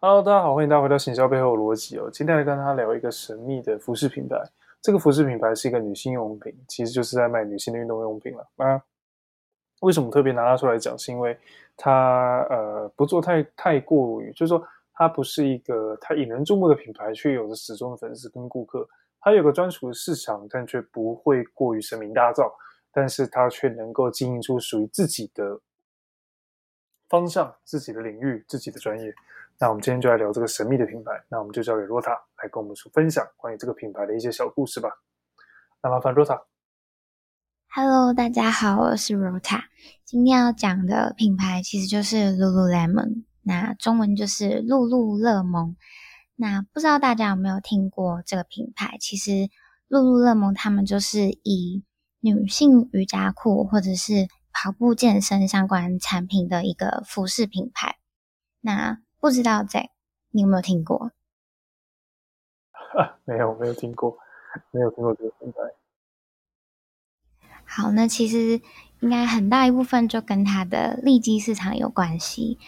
[0.00, 2.10] Hello，大家好，欢迎大家回到行销背后的逻辑哦。
[2.12, 4.36] 今天来跟大家聊一个神秘的服饰品牌。
[4.82, 8.46] 这个服饰品牌是一个女性用品，其实就是在卖女性的运动用品了。
[8.56, 8.80] 那
[9.80, 10.98] 为什么特别拿它出来讲？
[10.98, 11.38] 是因为
[11.74, 14.62] 它呃不做太太过于，就是说
[14.92, 18.86] 它不是一个太引人注目的品牌，却有着始终的粉丝跟顾客。
[19.20, 22.52] 它有个专属的市场，但却不会过于声名大噪。
[22.92, 25.58] 但是它却能够经营出属于自己的
[27.08, 29.14] 方向、自己的领域、自己的专业。
[29.60, 32.10] 那我们今天就来聊这个神秘的品牌，那我们就交给 Rota
[32.42, 34.90] 来跟我们分享关于这个品牌的一些小故事吧。
[35.82, 36.42] 那麻烦 Rota。
[37.68, 39.62] Hello，大家好，我是 Rota。
[40.04, 45.76] 今天要讲的品牌其实就是 Lululemon，那中文就是露露乐檬。
[46.36, 48.96] 那不知道大家有没有听过这个品牌？
[49.00, 49.48] 其实
[49.86, 51.84] 露露乐檬他们就是以
[52.18, 57.96] 女性瑜伽裤或者是跑步健身相关产品的一个服饰品牌。
[58.60, 59.88] 那不知道在
[60.32, 61.10] 你有没有听过？
[62.94, 64.18] 啊， 没有，没有听过，
[64.70, 65.60] 没有听过这个品牌。
[67.64, 68.60] 好，那其实
[69.00, 72.58] 应该很大一部分就跟它的利基市场有关系。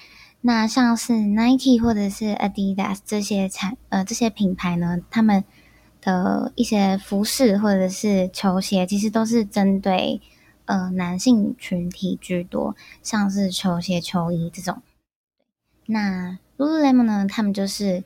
[0.40, 5.44] 那像是 Nike 或者是 Adidas 这些产呃这些品牌呢，他们
[6.00, 10.22] 的一些服饰或者是球鞋，其实都是针对
[10.64, 14.80] 呃男性群体居多，像是球鞋、球衣这种。
[15.88, 17.26] 那 Lululemon 呢？
[17.26, 18.04] 他们就是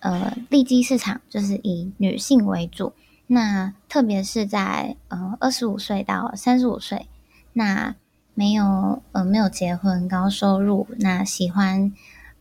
[0.00, 2.92] 呃，利基市场就是以女性为主。
[3.26, 7.08] 那特别是在呃二十五岁到三十五岁，
[7.52, 7.94] 那
[8.34, 11.92] 没有呃没有结婚、高收入，那喜欢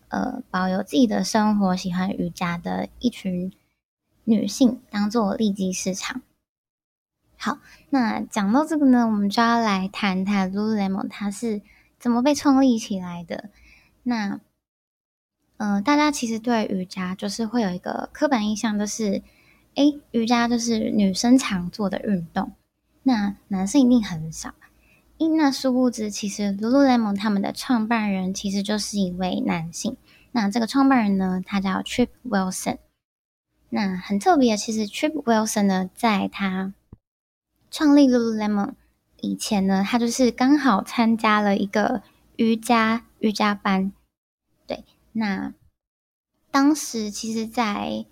[0.08, 3.52] 呃保有自己的生活、喜欢瑜伽的一群
[4.23, 6.22] 女性，当做利基市场。
[7.38, 11.61] 好，那讲到这个呢，我们就要来谈谈 Lululemon 它是
[12.00, 13.50] 怎么被创立起来的。
[14.03, 14.39] 那
[15.60, 19.22] 嗯、呃，大家其实对瑜伽就是会有一个刻板印象，就是，
[19.76, 22.54] 诶，瑜伽就是女生常做的运动，
[23.04, 24.53] 那男生一定很少。
[25.18, 29.98] 因那殊不知，其实 Lululemon 他们的创办人其实就是一位男性。
[30.31, 32.78] 那这个创办人呢，他叫 Trip Wilson。
[33.69, 36.74] 那很特别，其实 Trip Wilson 呢，在他
[37.69, 38.75] 创立 Lululemon
[39.19, 42.02] 以前呢，他就是刚好参加了一个
[42.38, 43.92] 瑜伽瑜伽班。
[45.12, 45.53] 那
[46.52, 48.06] 当时其实在，在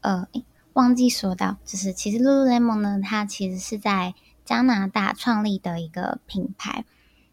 [0.00, 0.28] 呃，
[0.72, 4.14] 忘记说到，就是其实 Lululemon 呢，它其实是在
[4.44, 6.84] 加拿大创立的一个品牌。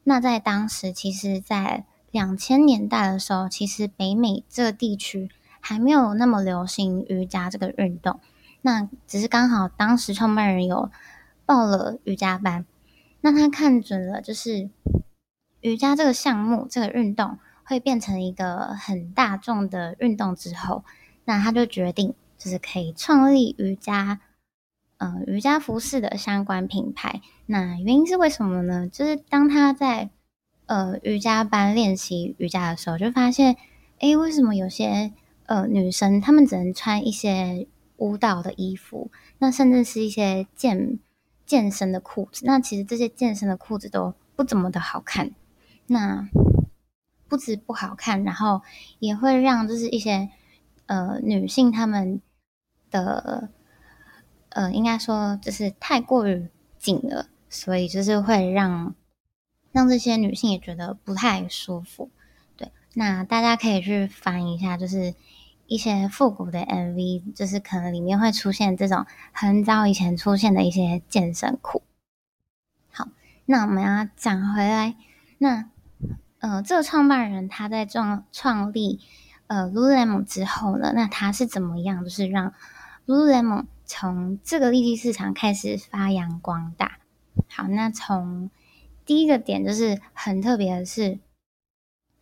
[0.03, 5.29] 那在当时，其实，在两千年代的时候，其实北美这个地区
[5.59, 8.19] 还没有那么流行瑜伽这个运动。
[8.61, 10.89] 那只是刚好当时创办人有
[11.45, 12.65] 报了瑜伽班，
[13.21, 14.69] 那他看准了，就是
[15.61, 17.37] 瑜伽这个项目，这个运动。
[17.63, 20.83] 会变成一个很大众的运动之后，
[21.25, 24.19] 那他就决定就是可以创立瑜伽，
[24.97, 27.21] 呃，瑜伽服饰的相关品牌。
[27.45, 28.87] 那原因是为什么呢？
[28.87, 30.09] 就是当他在
[30.65, 33.55] 呃瑜伽班练习瑜伽的时候，就发现，
[33.99, 35.13] 诶，为什么有些
[35.45, 39.09] 呃女生她们只能穿一些舞蹈的衣服，
[39.39, 40.99] 那甚至是一些健
[41.45, 45.31] 健身的裤子，那其实这些健身的裤子都不怎么的好看，
[45.87, 46.27] 那。
[47.33, 48.61] 不止不好看，然后
[48.99, 50.29] 也会让就是一些
[50.85, 52.21] 呃女性她们
[52.91, 53.49] 的
[54.49, 58.93] 呃应该说就是太过于紧了，所以就是会让
[59.71, 62.11] 让这些女性也觉得不太舒服。
[62.55, 65.15] 对，那大家可以去翻一下，就是
[65.65, 71.81] 一些复古的 MV，就是可能里面会出现这种很早以前出现的一些健身裤。
[72.91, 73.07] 好，
[73.47, 74.95] 那我们要讲回来，
[75.39, 75.72] 那。
[76.43, 78.99] 呃，这个创办人他在创创立
[79.47, 82.53] 呃 Lululemon 之后呢，那他是怎么样，就是让
[83.07, 86.97] Lululemon 从这个利基市场开始发扬光大？
[87.47, 88.49] 好，那从
[89.05, 91.19] 第一个点就是很特别的是，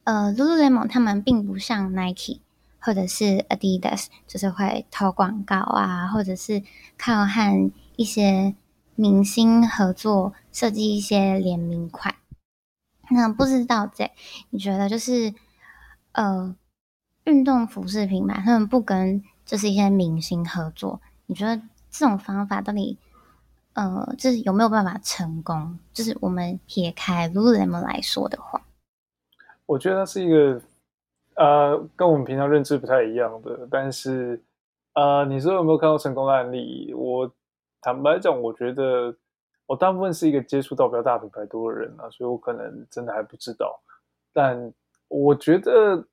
[0.04, 2.42] 呃，Lululemon 他们并不像 Nike
[2.78, 6.62] 或者是 Adidas，就是会投广告啊，或者是
[6.96, 8.54] 靠和一些
[8.94, 12.14] 明星合作设计一些联名款。
[13.14, 14.12] 那不知道在
[14.52, 15.34] 你觉得就是
[16.14, 16.56] 呃，
[17.26, 22.98] 运动服饰品牌他们不跟就是一些明星合作，你觉得这种方法到底
[23.74, 25.78] 呃，就是有没有办法成功？
[25.94, 28.62] 就是我们撇开 Lululemon 来说的话，
[29.66, 30.62] 我觉得它是一个
[31.36, 33.68] 呃，跟我们平常认知不太一样的。
[33.70, 34.42] 但是
[34.94, 36.94] 呃，你说有没有看到成功的案例？
[36.94, 37.30] 我
[37.82, 39.16] 坦白讲，我觉得。
[39.72, 43.80] 我大部分是一个接触到比较大品牌多的人啊，所以我可能真的还不知道。
[44.34, 44.74] 但
[45.08, 46.06] 我觉得，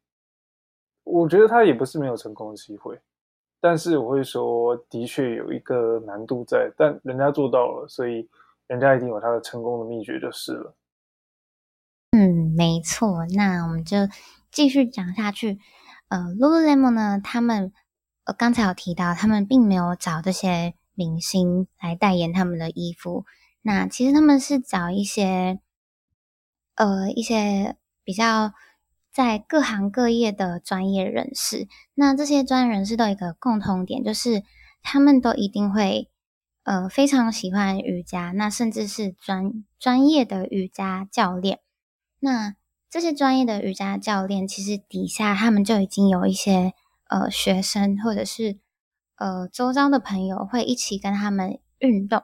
[1.03, 2.97] 我觉得他也不是没有成功的机会，
[3.61, 8.29] 但是我会说，的确有一个难度在，但人家做到了，所以
[8.69, 10.75] 人家一定有他的成功的秘诀就是了。
[12.13, 13.27] 嗯，没错。
[13.35, 13.97] 那我们就
[14.53, 15.59] 继续讲下去。
[16.11, 17.73] 呃，Lululemon 呢，他们
[18.23, 23.25] 呃刚才有提到，他们并没有找这些明星来代言他们的衣服。
[23.63, 25.61] 那其实他们是找一些
[26.75, 28.53] 呃一些比较
[29.13, 31.67] 在各行各业的专业人士。
[31.95, 34.43] 那这些专业人士都有一个共同点，就是
[34.83, 36.09] 他们都一定会
[36.63, 41.61] 呃非常喜欢瑜伽，那甚至是专专业的瑜伽教练。
[42.21, 42.55] 那
[42.89, 46.73] 这些专业的瑜伽教练，其实底下他们就已经有一些
[47.09, 48.59] 呃学生，或者是
[49.17, 52.23] 呃周遭的朋友会一起跟他们运动。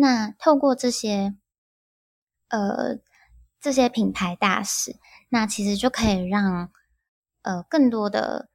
[0.00, 1.34] 那透过这些
[2.50, 2.98] 呃
[3.60, 4.96] 这些品牌大使，
[5.28, 6.70] 那其实就可以让
[7.42, 8.48] 呃更多的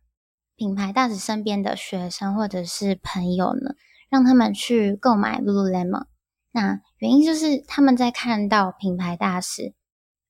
[0.55, 3.75] 品牌大使身边的学生或者是朋友呢，
[4.09, 6.05] 让他们去购买 Lululemon。
[6.51, 9.73] 那原因就是他们在看到品牌大使。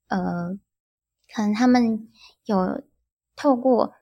[0.07, 0.57] 呃，
[1.31, 2.09] 可能他们
[2.45, 2.83] 有
[3.35, 3.93] 透过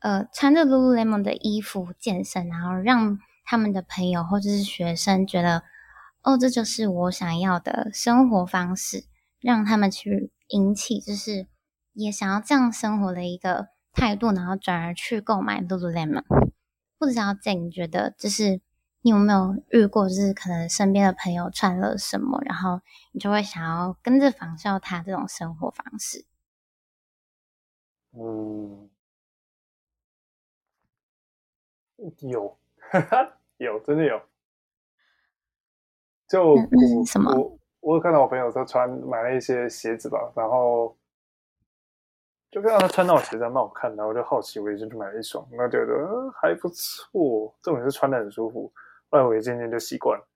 [0.00, 5.62] 呃穿着 Lululemon 的衣服健身，然后让他们的朋友或者是学生觉得，
[6.28, 9.04] 哦，这就是我想要的生活方式，
[9.40, 11.46] 让他们去引起就是
[11.94, 16.24] 也想要这样生活的一个态度，然后转而去购买 Lululemon。
[16.98, 18.60] 不知道 Jane 你觉得就是。
[19.00, 22.80] 你有没有遇过，就是可能身边的朋友穿了什么，然后
[23.12, 26.26] 你就会想要跟着仿效他这种生活方式？
[28.10, 28.90] 嗯，
[32.28, 32.58] 有，
[32.90, 34.20] 哈哈，有，真的有。
[36.28, 37.34] 就我、嗯、什么？
[37.34, 40.94] 我我有看到我朋友他穿买了一些鞋子吧，然后
[42.50, 48.70] 就看到他穿那种鞋子蛮好看的，我就好奇，我也就去买了一双，那觉得还不错，重点是穿的很舒服。
[49.10, 50.26] 后来我也渐渐就习惯了，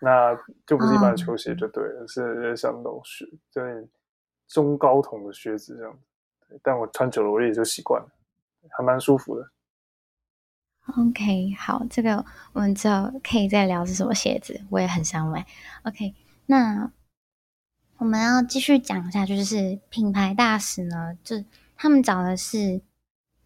[0.00, 0.34] 那
[0.66, 3.86] 就不是一般的球鞋就对了，哦、是像那种靴，就是
[4.48, 5.98] 中高筒的靴子这样。
[6.62, 8.08] 但我穿久了，我也就习惯了，
[8.70, 9.48] 还蛮舒服的。
[10.96, 15.46] OK，好，这个我们之后可以再聊是什么鞋子，我也很想买。
[15.82, 16.14] OK，
[16.46, 16.90] 那
[17.98, 21.44] 我们要继续讲一下，就是品牌大使呢，就
[21.76, 22.80] 他们找的是。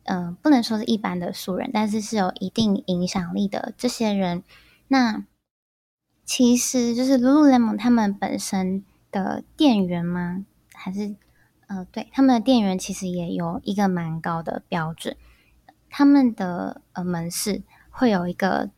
[0.05, 4.43] 嗯、呃，不能说是一般的素人，但是是有一定影响力的这些人。
[4.89, 5.25] 那
[6.25, 10.45] 其实就是 Lululemon 他们本身的店员吗？
[10.73, 11.15] 还是
[11.69, 15.17] 呃，对，他们的店员其实也有一个蛮高的标准。
[15.95, 18.71] 他们的呃门市会有一个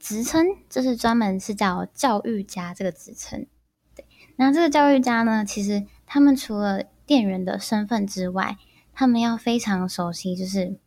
[0.00, 3.46] 职称，就是专门是叫教育家这个职称。
[3.94, 4.04] 对，
[4.34, 8.58] 那这个教育家呢，其实他们除了店员的身份之外，
[8.92, 10.80] 他们要非常熟悉，就是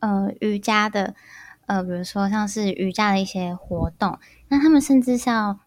[0.00, 1.14] 呃瑜伽的，
[1.66, 4.18] 呃比如说像是瑜伽的一些活动，
[4.48, 5.60] 那他们甚至是要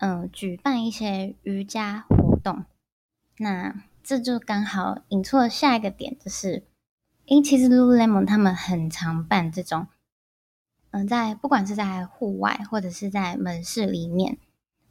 [0.00, 2.66] 嗯、呃、举办一些瑜伽活动，
[3.38, 6.64] 那这就刚好引出了下一个点，就是
[7.26, 9.86] 诶其实 Lululemon 他们很常办这种，
[10.90, 14.38] 嗯、在不管是在户外或者是在门市里面，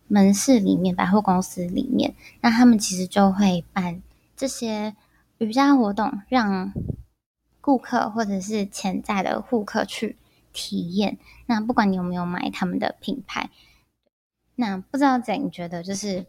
[0.07, 4.01] 门市里面百货公司里面，那他们其实就会办
[4.35, 4.95] 这些。
[5.37, 6.71] 瑜伽活动让
[7.59, 10.15] 顾客或者是潜在的顾客去
[10.53, 11.17] 体验。
[11.47, 13.49] 那不管你有没有买他们的品牌，
[14.55, 16.25] 那不知道怎觉得就是，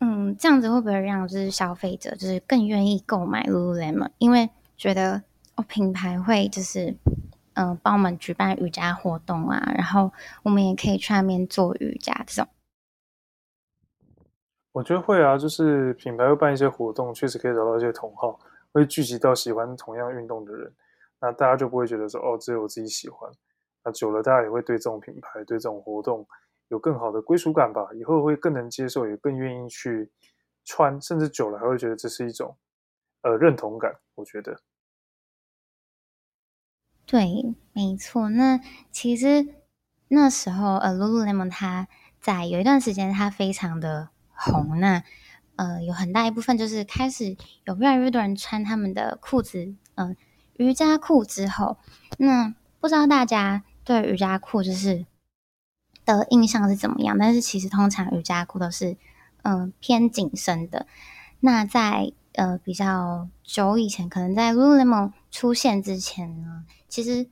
[0.00, 4.10] 嗯，这样子会不会让就是消费者就是更愿意购买 Lululemon？
[4.18, 5.22] 因为觉得
[5.56, 6.96] 哦，品牌会就是
[7.54, 10.12] 嗯帮我们举办瑜伽活动啊，然后
[10.44, 12.48] 我们也可以去那边做瑜伽这种。
[14.70, 18.38] 我觉得会啊，就是品牌会办一些活动，确实可以找到一些同好，
[18.70, 20.72] 会聚集到喜欢同样运动的人，
[21.20, 23.28] 那大家就不会觉得说哦，只有我自己喜欢。
[23.84, 26.24] 那久了，大家也会对这种品牌、对这种活动
[26.68, 30.08] 有更好的归属感吧，以后会更能接受，也更愿意去
[30.64, 32.56] 穿，甚至久了还会觉得这是一种
[33.22, 33.96] 呃认同感。
[34.14, 34.60] 我觉得，
[37.06, 38.28] 对，没错。
[38.28, 38.60] 那
[38.90, 39.54] 其实
[40.08, 41.88] 那时候呃，Lululemon 它
[42.20, 44.10] 在有一段时间，它非常的。
[44.40, 45.02] 红，那
[45.56, 50.16] 呃有很大一部分就是开始有越来越多人穿他们的裤子，嗯、呃，
[50.58, 51.76] 瑜伽裤之后，
[52.18, 55.06] 那不知道大家对瑜伽裤就是
[56.04, 57.18] 的印象是怎么样？
[57.18, 58.92] 但是其实通常瑜伽裤都是
[59.42, 60.86] 嗯、呃、偏紧身的。
[61.40, 67.28] 那在呃比较久以前，可能在 Lululemon 出现之前呢，其实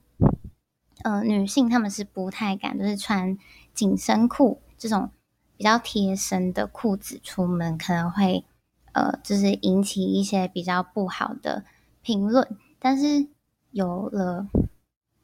[1.03, 3.37] 呃女性她们是不太敢就是穿
[3.73, 5.11] 紧身裤这种。
[5.59, 8.45] 比较贴身的裤子出门可能会，
[8.91, 11.65] 呃，就是引起一些比较不好的
[12.03, 13.27] 评论，但是
[13.71, 14.47] 有了，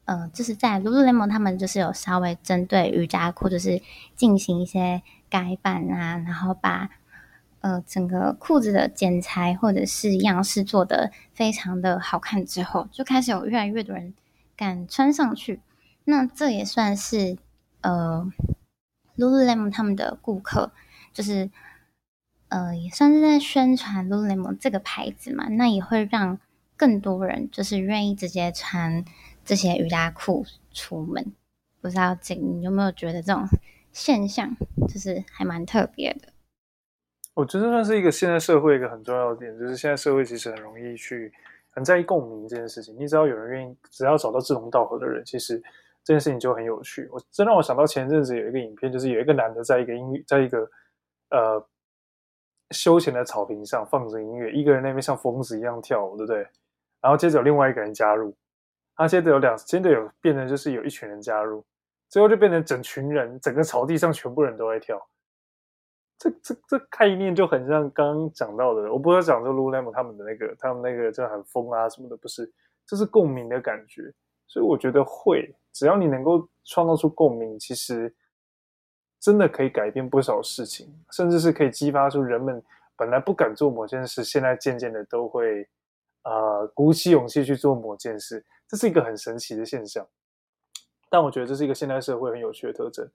[0.06, 3.80] 呃，就是在 Lululemon 他们就是有稍微针对瑜伽裤，就是
[4.16, 6.90] 进行一些改版啊，然后把
[7.64, 14.12] 呃整个裤子的剪裁或者是样式做的非常的好看之后，就开始有越来越多人
[14.54, 15.60] 敢穿上去。
[16.04, 17.38] 那这也算是
[17.80, 18.30] 呃
[19.16, 20.72] Lululemon 他们的顾客，
[21.14, 21.50] 就是
[22.48, 26.38] 呃也算是在宣传 Lululemon 这个牌子嘛，那也会让。
[26.76, 29.04] 更多人就是愿意直接穿
[29.44, 31.32] 这些瑜伽裤出门，
[31.80, 33.46] 不知道这你有没有觉得这种
[33.92, 34.56] 现象
[34.88, 36.33] 就是还蛮特别的？
[37.34, 41.32] 我觉得算是一个现在社会一个很重要的点，就是现在社会其实很容易去
[41.70, 42.96] 很在意共鸣这件事情。
[42.96, 45.60] 你只要有人愿意，只要找到志同道合的人，其实
[46.04, 47.08] 这件事情就很有趣。
[47.10, 50.58] 我真让我想到前阵子有一个影片，就是有一个男的在一个音乐，在一个
[51.30, 51.66] 呃
[52.70, 56.46] 休闲的草坪上放着音乐，一个人那边像疯子一样跳舞，对不对？
[57.00, 58.32] 然后接着有另外一个人加入，
[58.94, 61.64] 他接着有两，接着有变成就是有一群人加入，
[62.08, 65.04] 最后就变成整群人，整个草地上全部人都在跳。
[66.24, 72.50] 这这这概念就很像刚刚讲到的，我不是讲说 Lulam 他们的那个，他们那个就很疯啊什么的，不是，
[72.86, 74.12] 这是共鸣的感觉。
[74.46, 78.14] 所以我觉得会，只要你能够创造出共鸣，其实
[79.20, 82.62] 真的可以改变不少事情，甚至是可以激发出人们
[82.96, 85.68] 本来不敢做某件事，现在渐渐的都会。
[86.26, 90.08] 呃，鼓起勇气去做某件事，这是一个很神奇的现象。
[91.10, 93.06] 但我觉得这是一个现代社会很有趣的特征，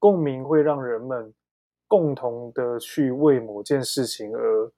[0.00, 1.32] 共鸣会让人们
[1.88, 4.72] 共同的去为某件事情而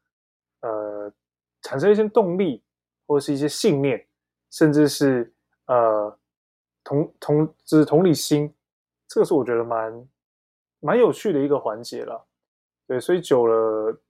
[0.63, 1.13] 呃
[1.61, 2.63] 产生一些动力，
[3.07, 4.07] 或者是一些信念，
[4.51, 5.31] 甚至是
[5.67, 6.19] 呃
[6.83, 8.51] 同同就是同理心。
[9.07, 10.09] 这个是我觉得蛮
[10.79, 12.25] 蛮有趣的一个环节了。
[12.87, 14.01] 对，所以久了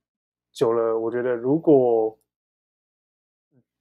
[0.53, 2.17] 久了，我觉得如果。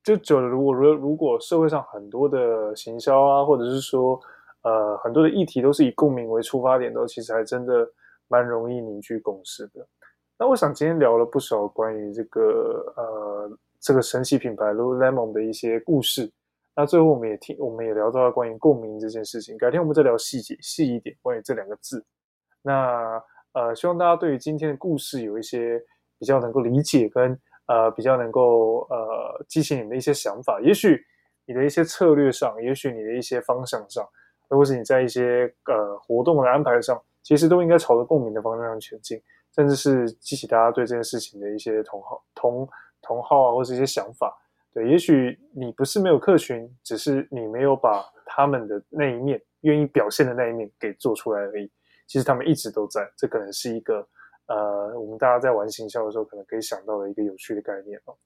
[0.03, 4.19] 就久了，如果如如果社会上很多的行销啊，或者是说，
[4.63, 7.87] 呃，很多的议题都是以共鸣为出发点的，其实还真的
[8.31, 9.87] 蛮容易凝聚共识的。
[10.39, 16.33] 那我想今天聊了不少关于这个呃这个神奇品牌 Lululemon 的一些故事。
[16.75, 19.59] 那最后我们也听，我们也聊到了关于共鸣这件事情。
[19.59, 22.03] 改天我们再聊细节细一点关于这两个字。
[22.63, 23.23] 那
[23.53, 25.79] 呃，希望大家对于今天的故事有一些
[26.19, 27.39] 比较能够理解跟。
[27.67, 31.01] 呃，比较能够呃激起你的一些想法，也许
[31.47, 34.05] 你的一些策略上，也许你的一些方向上，
[34.49, 39.21] 或是你在一些呃活动的安排上，其实都应该朝着共鸣的方向前进，
[39.55, 42.69] 甚至是激起大家对这件事情的一些同好同
[43.03, 44.37] 同好啊，或是一些想法。
[44.73, 51.71] 对，也许你不是没有客群，只是你没有把他们的那一面愿意表现的那一面给做出来而已。
[52.07, 54.07] 其实他们一直都在，这可能是一个。
[54.47, 58.17] 呃，我们大家在玩行销的时候，可能可以想到的一个有趣的概念哦。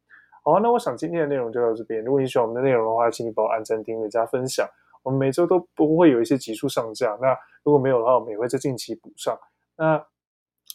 [0.43, 2.03] 好，那我想今天的内容就到这边。
[2.03, 4.67] 如果你喜欢我们的内容的话，请你帮我按赞、订阅、加分享。
[5.05, 7.17] 我们每周都不会有一些集数上架。
[7.23, 7.29] 那
[7.63, 9.39] 如果没有的话，我们也会在近期补上。
[9.77, 9.97] 那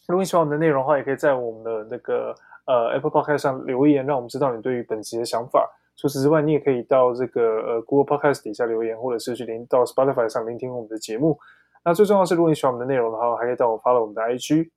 [0.08, 2.34] 如果你喜欢我们的内容的话，也可以在我们的那个
[2.66, 5.70] 呃 Apple Podcast 上留言，让我们知道你对于本集的想法。
[5.98, 11.38] 除此之外，你也可以到这个呃 Google Podcast 底下留言，或者是去连到 Spotify 上聆听我们的节目。
[11.84, 14.70] 那最重要是，如果你喜欢我们的内容的话，还可以到我 follow 我们的 IG。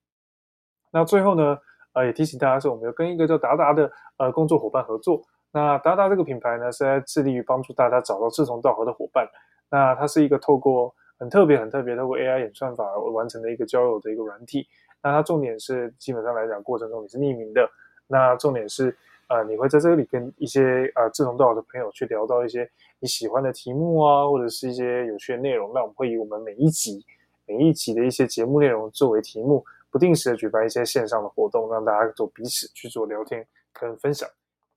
[0.93, 1.57] 那最后呢，
[1.95, 5.23] 呃，也提醒大家说，我们有跟一个叫达达的呃工作伙伴合作。
[5.53, 9.29] 那达达这个品牌呢，是在致力于帮助大家找到志同道合的伙伴。
[9.71, 14.67] 那它是一个透过很特别、很特别透过 AI 演算法完成的一个交友的一个软体。
[15.03, 17.69] 那它重点是，基本上来讲，过程中你是匿名的。
[18.07, 18.97] 那重点是，
[19.29, 22.69] 呃，你会在这里跟一些呃志同道合的朋友去聊到一些
[22.99, 25.71] 你喜欢的题目啊，或者是一些有趣的内容。
[25.75, 27.05] 那我们会以我们每一集、
[27.47, 29.65] 每一集的一些节目内容作为题目。
[29.91, 34.27] 不定时的举办一些线上的活动，让大家做彼此去做聊天跟分享。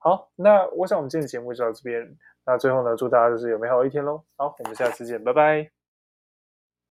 [0.06, 2.16] 好，那我想我们今天的节目就到这边。
[2.46, 4.22] 那最后呢，祝大家就是有美好的一天喽。
[4.38, 5.75] 好，我们下次见，拜拜。